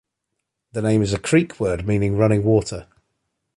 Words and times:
The 0.71 0.81
name 0.81 1.03
is 1.03 1.13
a 1.13 1.19
Creek 1.19 1.59
word 1.59 1.85
meaning 1.85 2.17
running 2.17 2.43
water. 2.43 2.87